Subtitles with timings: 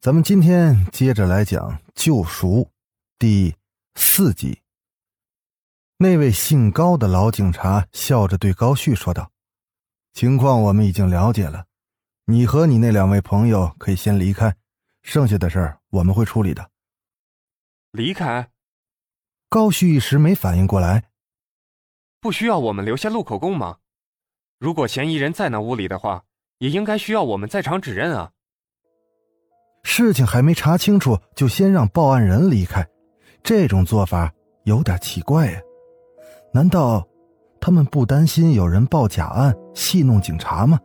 [0.00, 2.58] 咱们今天接着来讲《救赎》
[3.18, 3.56] 第
[3.96, 4.62] 四集。
[5.96, 9.32] 那位姓高的老警察笑着对高旭说道
[10.14, 11.66] ：“情况我们已经了解了，
[12.26, 14.54] 你和你那两位朋友可以先离开，
[15.02, 16.70] 剩下的事儿我们会处理的。”
[17.90, 18.52] 离开？
[19.48, 21.10] 高旭一时没反应过来。
[22.20, 23.78] 不需要我们留下录口供吗？
[24.60, 26.24] 如果嫌疑人在那屋里的话，
[26.58, 28.34] 也应该需要我们在场指认啊。
[29.82, 32.86] 事情还没查清楚，就先让报案人离开，
[33.42, 34.32] 这种做法
[34.64, 35.60] 有点奇怪呀。
[36.52, 37.06] 难道
[37.60, 40.78] 他们不担心有人报假案戏弄警察吗？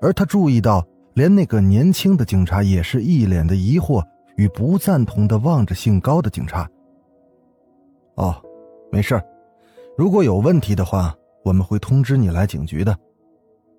[0.00, 4.02] 而他注意到，连那个年轻的警察也是一脸的疑惑
[4.36, 6.68] 与不赞同的望着姓高的警察。
[8.16, 8.36] 哦，
[8.92, 9.20] 没事
[9.96, 12.96] 如果有问题的话，我们会通知你来警局的。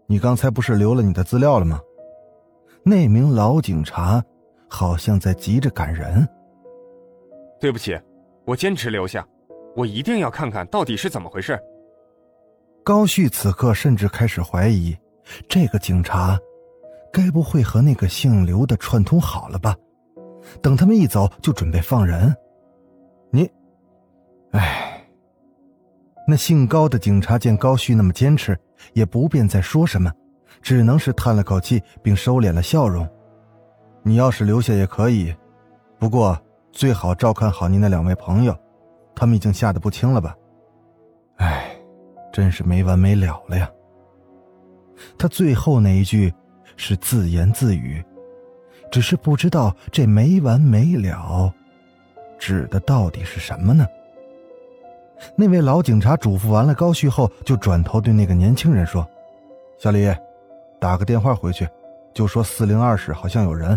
[0.08, 1.80] 你刚才不是留了你的资料了吗？
[2.88, 4.24] 那名老警察
[4.70, 6.28] 好像在急着赶人。
[7.60, 8.00] 对不起，
[8.46, 9.28] 我坚持留下，
[9.76, 11.60] 我一定要看看到底是怎么回事。
[12.84, 14.96] 高旭此刻甚至开始怀疑，
[15.50, 16.38] 这个警察
[17.12, 19.76] 该不会和那个姓刘的串通好了吧？
[20.62, 22.32] 等他们一走，就准备放人。
[23.32, 23.50] 你，
[24.52, 25.04] 哎，
[26.28, 28.56] 那姓高的警察见高旭那么坚持，
[28.94, 30.14] 也不便再说什么。
[30.62, 33.08] 只能是叹了口气，并收敛了笑容。
[34.04, 35.36] 你要是留下也可以，
[35.98, 36.38] 不过
[36.72, 38.56] 最好照看好你那两位朋友，
[39.16, 40.36] 他们已经吓得不轻了吧？
[41.38, 41.76] 唉，
[42.32, 43.70] 真是没完没了了呀。
[45.18, 46.34] 他最后那一句
[46.78, 48.04] 是自言自语，
[48.92, 51.54] 只是不知道这没完没了
[52.38, 53.88] 指的到底是什么呢？
[55.36, 59.08] 那位老警察嘱咐完了高旭后，就转头对那个年轻人说
[59.80, 60.14] ：“小李。”
[60.86, 61.68] 打个电话回去，
[62.14, 63.76] 就说四零二室好像有人，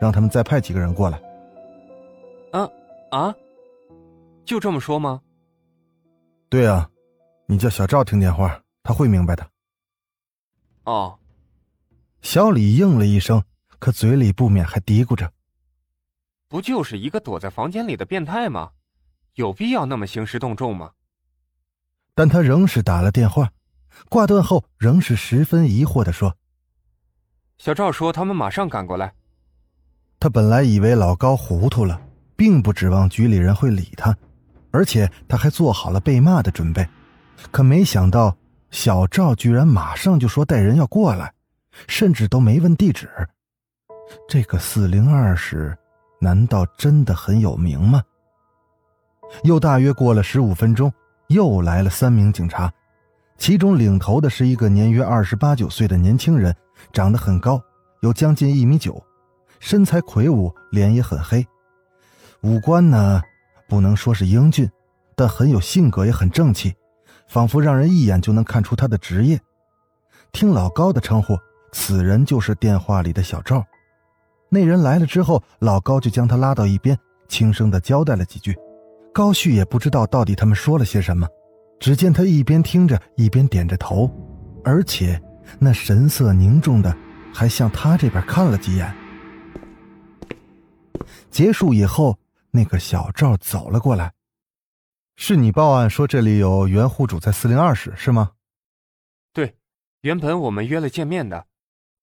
[0.00, 1.16] 让他们再派几个人过来。
[2.50, 2.68] 啊
[3.12, 3.32] 啊，
[4.44, 5.22] 就这么说吗？
[6.48, 6.90] 对啊，
[7.46, 9.48] 你叫小赵听电话，他会明白的。
[10.82, 11.16] 哦，
[12.22, 13.40] 小李应了一声，
[13.78, 15.32] 可嘴里不免还嘀咕着
[16.50, 18.72] ：“不就是一个躲在房间里的变态吗？
[19.34, 20.90] 有必要那么兴师动众吗？”
[22.16, 23.52] 但他仍是打了电话。
[24.08, 26.36] 挂断后，仍是十分疑惑的说
[27.58, 29.12] ：“小赵说他们马上赶过来。”
[30.20, 32.00] 他本来以为老高糊涂了，
[32.34, 34.16] 并不指望局里人会理他，
[34.70, 36.88] 而且他还做好了被骂的准备，
[37.50, 38.36] 可没想到
[38.70, 41.32] 小赵居然马上就说带人要过来，
[41.86, 43.08] 甚至都没问地址。
[44.28, 45.76] 这个四零二室
[46.20, 48.02] 难道真的很有名吗？
[49.44, 50.92] 又大约过了十五分钟，
[51.28, 52.72] 又来了三名警察。
[53.36, 56.52] 其中领头的是一个年约二十八九岁的年轻人，
[56.92, 57.60] 长得很高，
[58.00, 59.02] 有将近一米九，
[59.60, 61.46] 身材魁梧，脸也很黑，
[62.42, 63.20] 五官呢
[63.68, 64.70] 不能说是英俊，
[65.16, 66.74] 但很有性格，也很正气，
[67.28, 69.40] 仿佛让人一眼就能看出他的职业。
[70.32, 71.36] 听老高的称呼，
[71.72, 73.64] 此人就是电话里的小赵。
[74.50, 78.56] 那人来了之后，老高就将他拉到一边，轻声的交代了几句。
[79.12, 81.26] 高旭也不知道到底他们说了些什么。
[81.80, 84.10] 只见他一边听着，一边点着头，
[84.64, 85.20] 而且
[85.58, 86.96] 那神色凝重的，
[87.32, 88.94] 还向他这边看了几眼。
[91.30, 92.18] 结束以后，
[92.50, 94.14] 那个小赵走了过来
[95.16, 98.32] ：“是你报案说这里有原户主在四零二室是吗
[99.32, 99.56] ？”“对，
[100.00, 101.46] 原本我们约了见面的，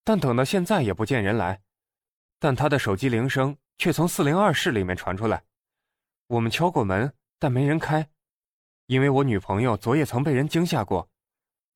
[0.04, 1.60] 但等到现在也不见人来，
[2.38, 5.42] 但他的手机铃声却从四零二室里面传出来，
[6.28, 8.08] 我们敲过门，但没人开。”
[8.86, 11.10] 因为我女朋友昨夜曾被人惊吓过，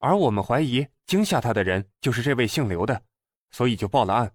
[0.01, 3.03] 而我们怀疑惊吓他的人就是这位姓刘的，
[3.51, 4.33] 所以就报了案。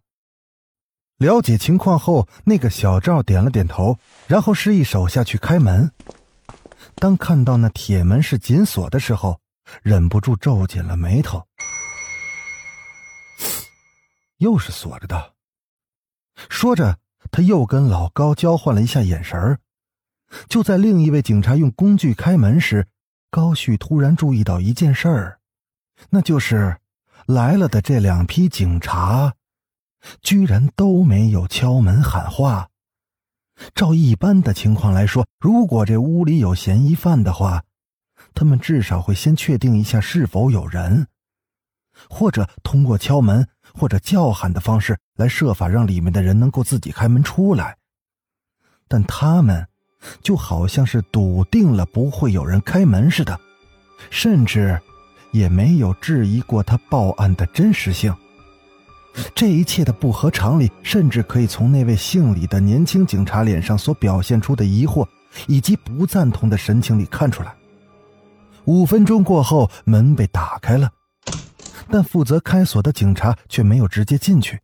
[1.18, 3.98] 了解情况后，那个小赵点了点头，
[4.28, 5.92] 然后示意手下去开门。
[6.96, 9.42] 当看到那铁门是紧锁的时候，
[9.82, 11.46] 忍不住皱紧了眉头。
[14.38, 15.34] 又是锁着的。
[16.50, 17.00] 说着，
[17.32, 19.60] 他又跟老高交换了一下眼神儿。
[20.50, 22.88] 就在另一位警察用工具开门时，
[23.32, 25.40] 高旭突然注意到一件事儿，
[26.10, 26.78] 那就是
[27.26, 29.34] 来了的这两批警察，
[30.22, 32.70] 居然都没有敲门喊话。
[33.74, 37.64] 照一般的情况来说，如果这屋里有嫌疑犯的话，
[38.34, 41.08] 他们至少会先确定一下是否有人，
[42.10, 47.78] 或者通过敲门或者叫喊的方式来设法让里面的人能够自己开门出来。
[48.88, 49.68] 但他们
[50.22, 53.40] 就好像是笃定了不会有人开门似的，
[54.12, 54.80] 甚至
[55.36, 58.16] 也没有质疑过他报案的真实性。
[59.34, 65.06] 这一切的不合常理，甚至可以从那位姓李的年轻警察脸上所表现出的疑惑
[65.48, 67.54] 以及不赞同的神情里看出来。
[68.64, 70.90] 五分钟过后，门被打开了，
[71.90, 74.60] 但负责开锁的警察却没有直接进去，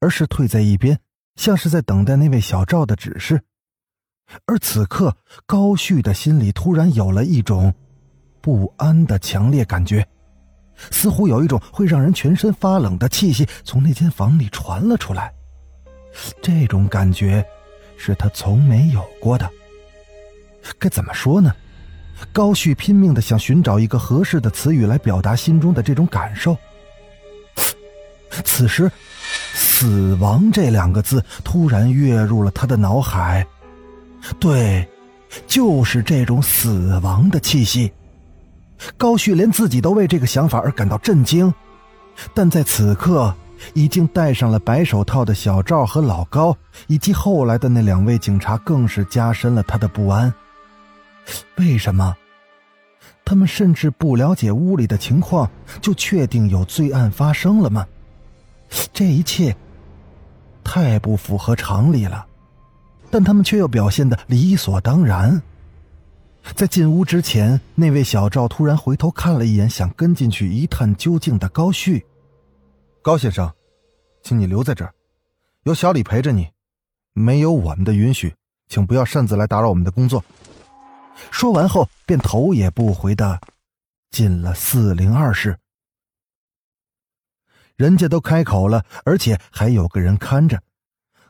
[0.00, 0.98] 而是退在一边，
[1.36, 3.42] 像是在等待那位小赵的指示。
[4.46, 5.16] 而此刻，
[5.46, 7.72] 高旭的心里突然有了一种
[8.46, 10.06] 不安的强烈感觉。
[10.92, 15.34] 似乎有一种会让人全身发冷的气息从那间房里传了出来，
[16.40, 17.44] 这种感觉
[17.96, 19.50] 是他从没有过的。
[20.78, 21.52] 该怎么说呢？
[22.32, 26.56] 高旭拼命的想寻找一个合适的词语来表达心中的这种感受。
[28.44, 28.88] 此时
[29.54, 33.44] ，“死亡”这两个字突然跃入了他的脑海。
[34.38, 34.86] 对，
[35.48, 37.90] 就是这种死亡的气息。
[38.96, 41.52] 高旭连自己都为这个想法而感到震惊，
[42.34, 43.34] 但在此刻，
[43.74, 46.56] 已经戴上了白手套的小赵和老高，
[46.86, 50.32] 以及后来的那两位警察，更是加深了他的不安。
[51.56, 52.16] 为什么？
[53.24, 55.50] 他们甚至不了解屋里的情况，
[55.80, 57.84] 就确定有罪案发生了吗？
[58.92, 59.56] 这一切
[60.62, 62.24] 太不符合常理了，
[63.10, 65.42] 但他们却又表现的理所当然。
[66.54, 72.06] 在进屋之前，那位小赵突然回头看了一眼，想跟进去一探究竟的高旭。
[73.02, 73.52] 高先生，
[74.22, 74.94] 请你留在这儿，
[75.64, 76.48] 有小李陪着你。
[77.12, 78.34] 没有我们的允许，
[78.68, 80.24] 请不要擅自来打扰我们的工作。
[81.30, 83.40] 说完后，便头也不回的
[84.10, 85.58] 进了四零二室。
[87.76, 90.62] 人家都开口了，而且还有个人看着。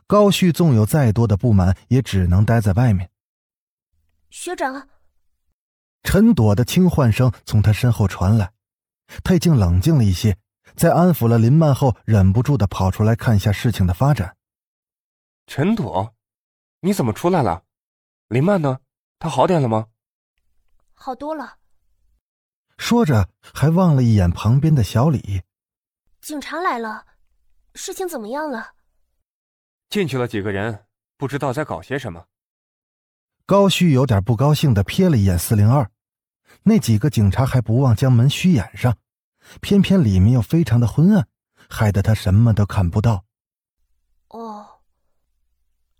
[0.05, 3.09] 高旭纵有再多的不满，也只能待在外面。
[4.29, 4.87] 学长。
[6.03, 8.53] 陈朵的轻唤声从他身后传来，
[9.23, 10.37] 他已经冷静了一些，
[10.75, 14.35] 在安抚了林曼后，忍不住的跑出来看一下事情的发展。
[15.45, 16.15] 陈朵，
[16.81, 17.63] 你怎么出来了？
[18.29, 18.79] 林曼呢？
[19.19, 19.87] 她好点了吗？
[20.93, 21.57] 好多了。
[22.77, 25.41] 说着，还望了一眼旁边的小李。
[26.21, 27.05] 警察来了，
[27.73, 28.73] 事情怎么样了？
[29.89, 30.85] 进去了几个人，
[31.17, 32.27] 不知道在搞些什么。
[33.47, 35.89] 高旭有点不高兴的瞥了一眼四零二。
[36.63, 38.97] 那几个警察还不忘将门虚掩上，
[39.61, 41.25] 偏偏里面又非常的昏暗，
[41.69, 43.23] 害得他什么都看不到。
[44.27, 44.67] 哦，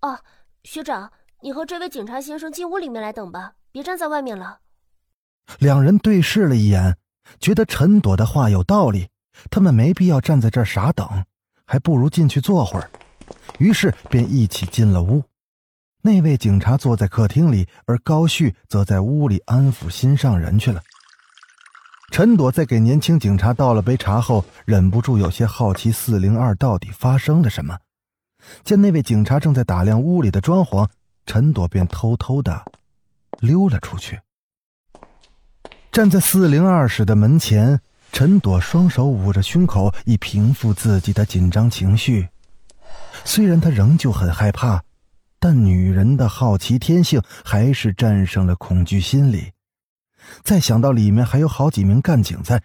[0.02, 0.20] 哦，
[0.66, 1.10] 学长，
[1.40, 4.60] 你和这位警察先生进屋里面来等吧，别站在外面了。
[5.58, 6.98] 两人对视了一眼，
[7.40, 9.08] 觉得陈朵的话有道理，
[9.50, 11.26] 他们没必要站在这儿傻等，
[11.64, 12.92] 还不如进去坐会儿。
[13.58, 15.24] 于是便一起进了屋。
[16.02, 20.82] 那位警察坐在客厅里，而高旭则在屋里安抚心上人去了。
[22.12, 27.78] 陈朵在给年轻警察倒了杯茶后，忍不住有些好奇四零二到底发生了什么。
[28.64, 30.88] 见那位警察正在打量屋里的装潢，
[31.26, 32.64] 陈朵便偷偷的
[33.40, 34.22] 溜了出去。
[35.92, 37.82] 站在四零二室的门前，
[38.14, 42.30] 陈朵双手捂着胸口，以平复自己的紧张情绪。
[43.26, 44.82] 虽然她仍旧很害怕。
[45.40, 49.52] 但女人的好奇天性还是战胜了恐惧心理。
[50.44, 52.64] 再想到里面还有好几名干警在，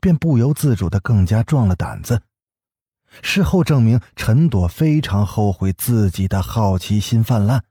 [0.00, 2.22] 便不由自主的更加壮了胆子。
[3.22, 7.64] 事后证明，陈朵非常后悔自己的好奇心泛滥，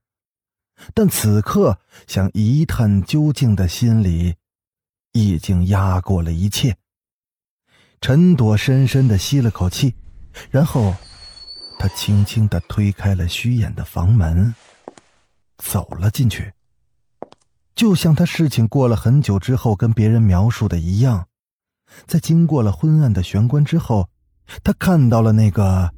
[0.93, 4.35] 但此刻想一探究竟的心理，
[5.11, 6.77] 已经压过了一切。
[7.99, 9.95] 陈朵深深的吸了口气，
[10.51, 10.93] 然后。
[11.77, 14.53] 他轻轻的推开了虚掩的房门，
[15.58, 16.51] 走了进去。
[17.75, 21.25] 就像他事情过了很久之后跟别人描述的一样，
[22.08, 24.08] 在经过了昏暗的玄关之后，
[24.63, 25.91] 他看到了那个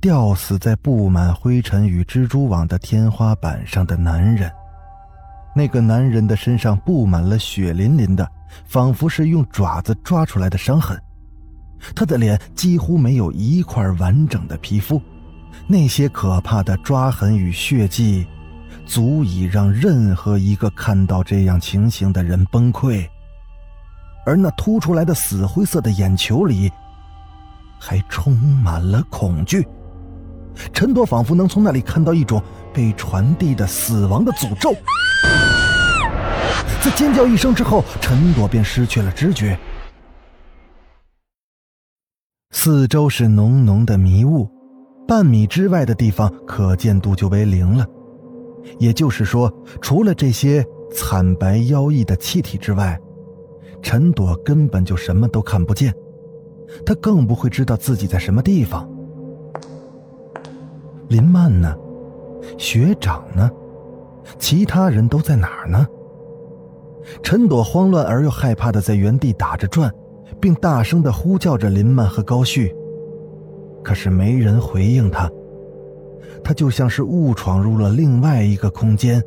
[0.00, 4.50] 吊死在布满灰尘与蜘蛛网的天花板上的男人。
[5.54, 8.26] 那个男人的身上布满了血淋淋的，
[8.64, 10.98] 仿佛是用爪子抓出来的伤痕。
[11.94, 15.00] 他的脸几乎没有一块完整的皮肤，
[15.66, 18.26] 那些可怕的抓痕与血迹，
[18.86, 23.06] 足以让任何一个看到这样情形的人崩溃。
[24.24, 26.70] 而那凸出来的死灰色的眼球里，
[27.80, 29.66] 还充满了恐惧。
[30.72, 32.40] 陈朵仿佛能从那里看到一种
[32.72, 34.72] 被传递的死亡的诅咒。
[36.80, 39.58] 在尖叫一声之后，陈朵便失去了知觉。
[42.54, 44.46] 四周是浓浓的迷雾，
[45.08, 47.84] 半米之外的地方可见度就为零了。
[48.78, 53.00] 也就是说，除了这些惨白妖异的气体之外，
[53.80, 55.92] 陈朵根本就什么都看不见。
[56.86, 58.88] 他更不会知道自己在什么地方。
[61.08, 61.74] 林曼呢？
[62.58, 63.50] 学长呢？
[64.38, 65.86] 其他人都在哪儿呢？
[67.22, 69.92] 陈朵慌乱而又害怕的在原地打着转，
[70.42, 72.74] 并大声的呼叫着林曼和高旭，
[73.80, 75.30] 可是没人回应他。
[76.42, 79.22] 他就像是误闯入了另外一个空间，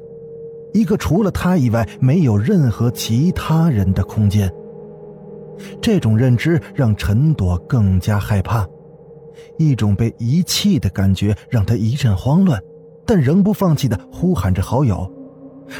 [0.74, 4.54] 一个除了他以外没有任何其他人的空间。
[5.82, 8.68] 这种认知让陈朵更加害怕，
[9.58, 12.62] 一种被遗弃的感觉让他一阵慌乱，
[13.06, 15.10] 但仍不放弃的呼喊着好友，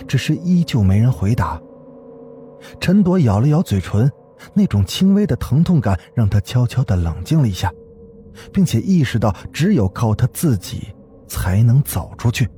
[0.08, 1.62] 只是依旧没人回答。
[2.80, 4.10] 陈朵咬了咬嘴唇，
[4.54, 7.72] 那种轻微的疼痛感让他悄悄的冷静了一下，
[8.52, 10.94] 并且意识到只有靠他自己
[11.28, 12.50] 才能走出去。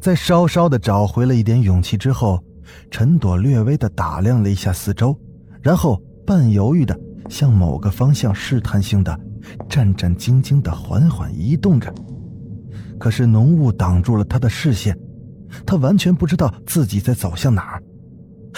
[0.00, 2.42] 在稍稍的找回了一点勇气之后，
[2.90, 5.16] 陈朵略微的打量了一下四周，
[5.60, 6.98] 然后半犹豫的
[7.28, 9.16] 向某个方向试探性的、
[9.68, 11.92] 战战兢兢的缓缓移动着。
[12.98, 14.98] 可是浓雾挡住了他的视线，
[15.66, 17.82] 他完全不知道自己在走向哪儿。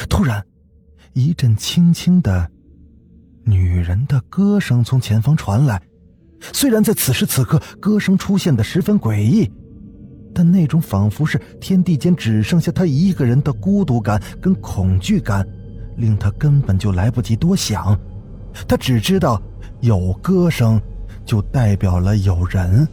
[0.08, 0.44] 突然，
[1.14, 2.50] 一阵轻轻的
[3.44, 5.80] 女人的歌声从前方传来。
[6.52, 9.48] 虽然在此时此刻，歌声出现的十分诡异，
[10.34, 15.46] 但那种仿佛是天地间只剩下他一个人的孤独感跟恐惧感，
[15.96, 17.96] 令他根本就来不及多想。
[18.66, 19.40] 他只知道，
[19.80, 20.80] 有歌声，
[21.24, 22.86] 就代表了有人。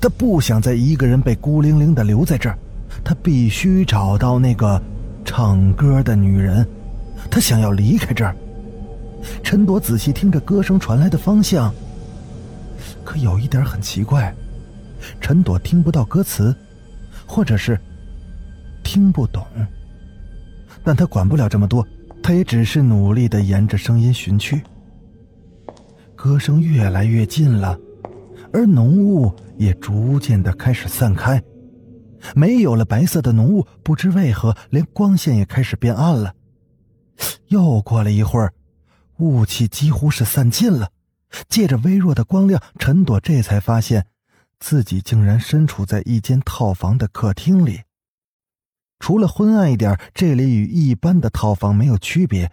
[0.00, 2.56] 他不想再一个人被孤零零的留在这儿，
[3.02, 4.80] 他必须找到那个。
[5.22, 6.66] 唱歌的女人，
[7.30, 8.34] 他想要离开这儿。
[9.42, 11.72] 陈朵仔细听着歌声传来的方向，
[13.04, 14.34] 可有一点很奇怪，
[15.20, 16.54] 陈朵听不到歌词，
[17.26, 17.78] 或者是
[18.82, 19.46] 听不懂。
[20.82, 21.86] 但他管不了这么多，
[22.22, 24.62] 他也只是努力的沿着声音寻去。
[26.16, 27.78] 歌声越来越近了，
[28.52, 31.42] 而浓雾也逐渐的开始散开。
[32.34, 36.34] 没有了白色的浓雾，不知为何，连光线也开始变暗了。
[37.48, 38.52] 又过了一会儿，
[39.18, 40.92] 雾气几乎是散尽了。
[41.48, 44.06] 借着微弱的光亮，陈朵这才发现，
[44.58, 47.82] 自己竟然身处在一间套房的客厅里。
[48.98, 52.52] 除了昏暗一点，这里与一般的套房没有区别。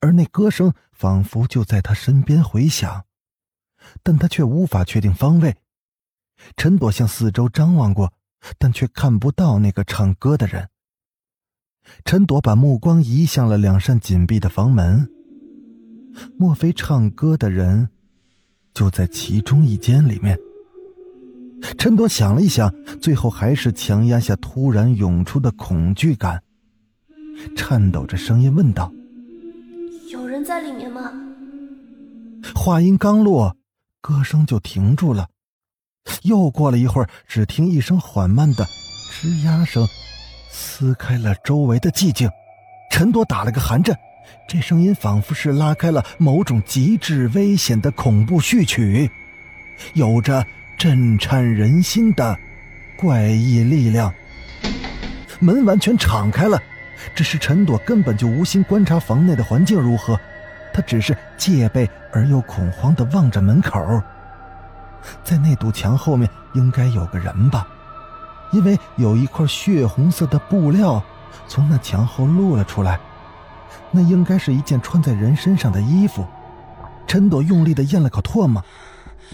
[0.00, 3.04] 而那歌声仿佛就在他身边回响，
[4.02, 5.56] 但他却无法确定方位。
[6.56, 8.12] 陈朵向四周张望过。
[8.58, 10.68] 但却看不到那个唱歌的人。
[12.04, 15.08] 陈朵把目光移向了两扇紧闭的房门。
[16.36, 17.88] 莫非唱歌的人
[18.72, 20.38] 就在其中一间里面？
[21.78, 26.42] 陈朵想了一想，最后还是强压下突然涌出的恐惧感，
[27.56, 28.92] 颤抖着声音问道
[30.12, 31.10] ：“有人在里面吗？”
[32.54, 33.56] 话音刚落，
[34.00, 35.28] 歌声就停住了。
[36.22, 38.64] 又过了一会儿，只听一声缓慢的
[39.10, 39.86] 吱呀声，
[40.48, 42.30] 撕开了周围的寂静。
[42.90, 43.98] 陈朵打了个寒颤，
[44.48, 49.10] 这声音仿佛是拉开了某种极致危险的恐怖序曲，
[49.94, 50.46] 有着
[50.78, 52.36] 震颤人心的
[52.96, 54.12] 怪异力量。
[55.40, 56.62] 门完全敞开了，
[57.14, 60.18] 只是陈朵根本就无心观察房内的环境如何，
[60.72, 64.02] 她只是戒备而又恐慌的望着门口。
[65.22, 67.68] 在那堵墙后面应该有个人吧，
[68.52, 71.02] 因为有一块血红色的布料
[71.48, 72.98] 从那墙后露了出来，
[73.90, 76.24] 那应该是一件穿在人身上的衣服。
[77.06, 78.62] 陈朵用力的咽了口唾沫，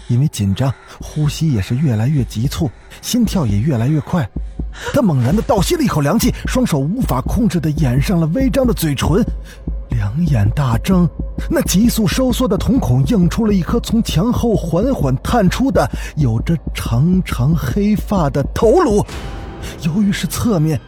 [0.07, 2.69] 因为紧张，呼吸也是越来越急促，
[3.01, 4.27] 心跳也越来越快。
[4.93, 9.23] 他猛然的倒吸了一口凉气，双手无法控制的掩上了微张的嘴唇。
[9.89, 11.07] 两眼大睁，
[11.49, 19.05] 那急速收缩的瞳孔映出了一颗从墙后缓缓探出的、有着长长黑发的头颅。
[19.83, 20.79] 由于是侧面，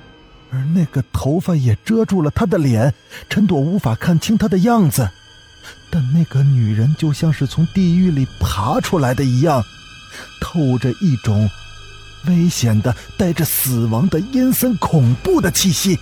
[0.52, 2.94] 而那个头发也遮住了他的脸，
[3.30, 5.10] 陈朵无法看清他的样子。
[5.90, 9.64] 但那个女人就像是从地狱里爬出来的一样，
[10.42, 11.50] 透着一种
[12.28, 15.98] 危险的、带着死亡的阴森恐怖的气息。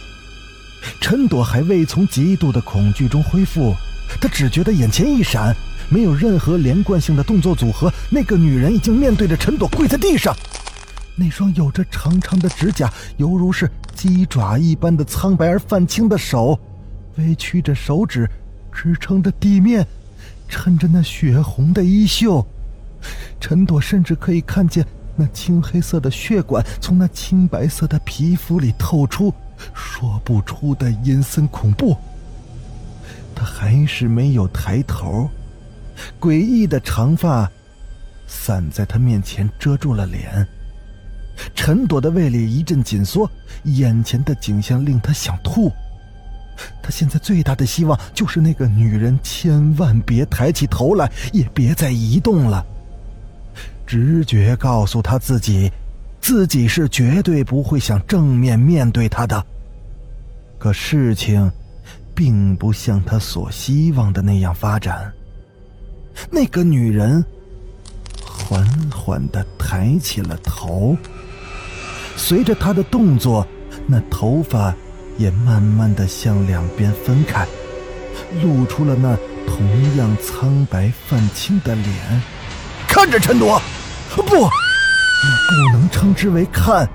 [1.00, 3.76] 陈朵还未从极度的恐惧中恢复，
[4.20, 5.56] 他只觉得眼前一闪，
[5.90, 10.36] 没有任何连贯性的动作组合，那个女人已经面对着陈朵跪在地上，
[11.16, 16.60] 那双有着长长的指甲，犹如是鸡爪一般的苍白而泛青的手，
[17.18, 18.30] 微曲着手指，
[18.72, 19.86] 支撑着地面，
[20.48, 22.46] 衬着那血红的衣袖。
[23.40, 24.86] 陈朵甚至可以看见
[25.18, 29.34] 那青黑色的血管从那青白色的皮肤里透出，
[29.74, 31.96] 说不出的阴森恐怖。
[33.34, 35.30] 他还是没有抬头，
[36.20, 37.50] 诡异的长发
[38.28, 40.48] 散在他面前，遮住了脸。
[41.56, 43.30] 陈朵的胃里一阵紧缩，
[43.64, 45.72] 眼前的景象令他想吐。
[46.82, 52.64] 他现在最大的希望就是那个女人千万别抬起头来，也别再移动了。
[53.88, 55.72] 直觉告诉他自己，
[56.22, 59.44] 自己是绝对不会想正面面对她的。
[60.60, 61.52] 可事情……
[62.16, 65.12] 并不像他所希望的那样发展。
[66.30, 67.24] 那个女人
[68.24, 70.96] 缓缓的抬起了头，
[72.16, 73.46] 随着她的动作，
[73.88, 74.74] 那头发
[75.18, 77.48] 也慢慢的向两边分开，
[78.44, 79.18] 露出了那
[79.48, 82.22] 同样苍白泛青的脸。
[82.88, 83.60] 看着陈朵，
[84.16, 84.52] 不，不
[85.74, 86.88] 能称之为看。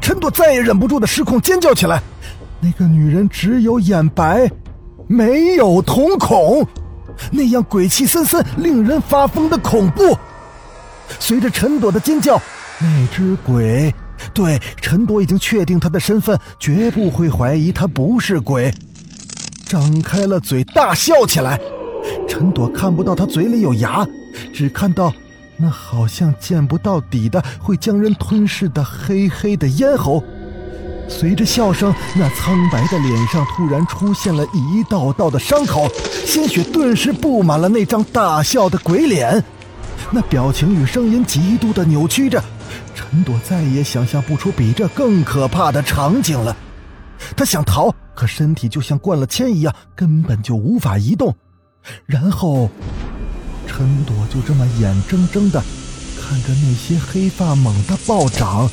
[0.00, 2.02] 陈朵再也忍不住的失控尖叫起来。
[2.60, 4.50] 那个女人只有眼白。
[5.06, 6.66] 没有瞳孔，
[7.30, 10.16] 那样鬼气森森、令人发疯的恐怖。
[11.18, 12.40] 随着陈朵的尖叫，
[12.78, 13.94] 那只鬼
[14.32, 18.72] 对陈朵已经确定他的身份，绝不会怀疑他不是鬼，
[19.66, 21.60] 张开了嘴大笑起来。
[22.26, 24.06] 陈朵看不到他嘴里有牙，
[24.52, 25.12] 只看到
[25.56, 30.24] 那好像见不到底的、会将人吞噬的黑黑的咽喉。
[31.12, 35.88] 随着笑声，那苍白的脸上突然出现了一道道的伤口，
[36.26, 39.44] 鲜血顿时布满了那张大笑的鬼脸，
[40.10, 42.42] 那表情与声音极度的扭曲着。
[42.94, 46.56] 陈朵再也想象不出比这更可怕的场景了。
[47.36, 51.36] 他想逃，可身体就像灌了铅一样，根本就无法移动。
[52.04, 52.68] 然后，
[53.66, 55.62] 陈朵就这么眼睁睁的
[56.20, 58.68] 看着那些黑发猛地暴涨。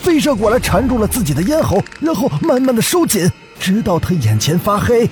[0.00, 5.08] 飞射过来，缠住了自己的咽喉，然后慢慢的收紧，直到他眼前发黑，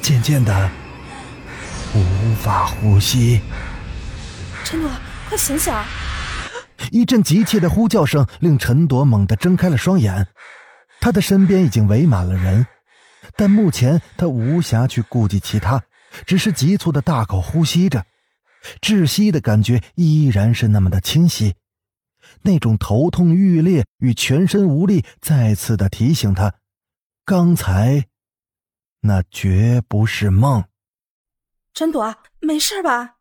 [0.00, 0.70] 渐渐的
[1.94, 3.40] 无法呼吸。
[4.64, 4.90] 陈朵，
[5.28, 5.74] 快醒醒！
[6.92, 10.26] 一阵急切的呼叫声令陈朵猛地睁开了双眼，
[11.00, 12.66] 他的身边已经围满了人，
[13.36, 15.82] 但目前他无暇去顾及其他，
[16.24, 18.04] 只是急促的大口呼吸着，
[18.80, 21.54] 窒息的感觉依然是那么的清晰。
[22.42, 26.54] 那种头痛欲裂与全身无力，再次的提醒他，
[27.24, 28.08] 刚才
[29.00, 30.64] 那绝不是梦。
[31.72, 33.16] 陈朵，没事吧？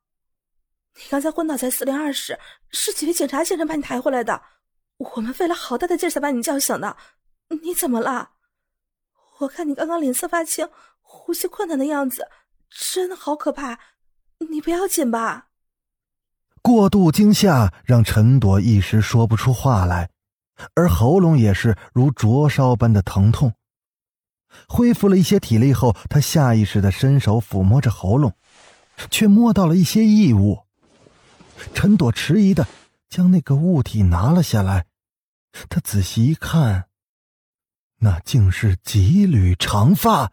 [0.96, 2.40] 你刚才昏倒在四零二室，
[2.72, 4.42] 是几位警察先生把你抬回来的。
[4.98, 6.98] 我们费了好大的劲才把你叫醒的。
[7.62, 8.32] 你怎么了？
[9.40, 10.68] 我看你刚刚脸色发青，
[11.02, 12.30] 呼吸困难的样子，
[12.70, 13.80] 真的好可怕。
[14.50, 15.49] 你不要紧吧？
[16.62, 20.10] 过度惊吓让陈朵一时说不出话来，
[20.76, 23.54] 而喉咙也是如灼烧般的疼痛。
[24.68, 28.34] 恢复了一些体力后，他下意识的伸手抚摸着喉咙，
[29.10, 30.60] 却摸到了一些异物。
[31.74, 32.68] 陈朵迟疑的
[33.10, 34.86] 将那个物体拿了下来，
[35.70, 36.86] 他仔细一看，
[38.00, 40.32] 那竟是几缕长发，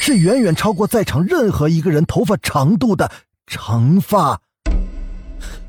[0.00, 3.10] 是远远超过在场任何一个人头发长度的
[3.46, 4.42] 长发。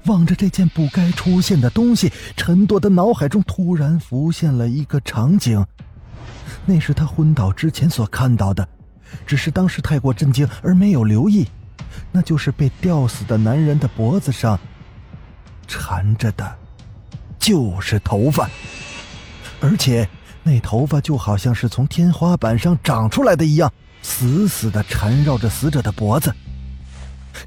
[0.05, 5.65] 望着这件不该出现的东西，陈朵的脑海中突然浮现了一个场景，
[6.65, 8.67] 那是他昏倒之前所看到的，
[9.25, 11.47] 只是当时太过震惊而没有留意。
[12.11, 14.59] 那就是被吊死的男人的脖子上
[15.67, 16.57] 缠着的，
[17.37, 18.49] 就是头发，
[19.59, 20.07] 而且
[20.43, 26.33] 那头发就好像是从天花板上长出来的一样，死死的缠绕着死者的脖子。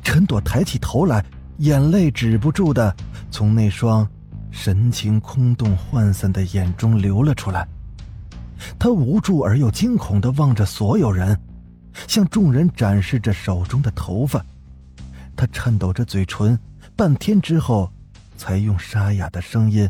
[0.03, 1.25] 陈朵抬起头来。
[1.63, 2.95] 眼泪止不住的
[3.31, 4.09] 从那双
[4.51, 7.67] 神情空洞、涣散的眼中流了出来。
[8.81, 11.41] 他无助而又惊恐的望着所有人，
[12.09, 14.45] 向众人展示着手中的头发。
[15.37, 16.59] 他颤抖着嘴唇，
[16.97, 17.89] 半天之后，
[18.37, 19.89] 才用沙哑的声音，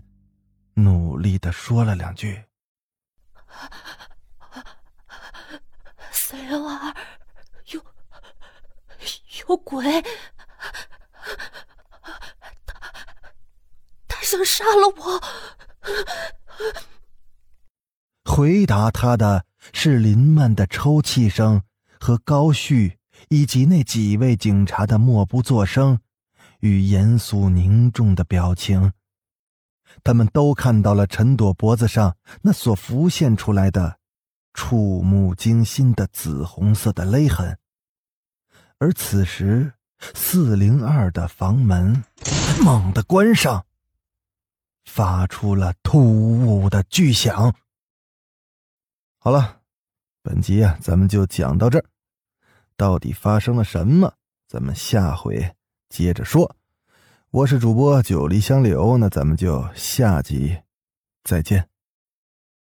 [0.75, 2.39] 努力的说了两句
[6.13, 6.95] ：“四零二，
[7.73, 7.81] 有
[9.49, 9.87] 有鬼。”
[14.33, 15.23] 想杀了我！
[18.25, 21.62] 回答他的是林曼的抽泣声
[22.01, 22.97] 和高旭
[23.29, 25.99] 以及那几位警察的默不作声
[26.61, 28.92] 与严肃凝重的表情。
[30.03, 33.99] 他们都看到了陈朵脖子上那所浮现出来的、
[34.55, 37.59] 触目惊心的紫红色的勒痕。
[38.79, 39.75] 而此时，
[40.14, 42.03] 四零二的房门
[42.64, 43.66] 猛地关上，
[44.85, 46.01] 发出了突
[46.47, 47.55] 兀的巨响。
[49.18, 49.61] 好了，
[50.23, 51.85] 本集啊，咱们就讲到这儿。
[52.77, 54.12] 到底发生了什么？
[54.49, 55.55] 咱们下回
[55.88, 56.57] 接着说。
[57.31, 60.59] 我是主播九黎香柳，那咱们就下集
[61.25, 61.72] 再见。